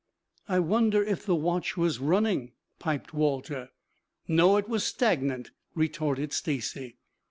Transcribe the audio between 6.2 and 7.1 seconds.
Stacy.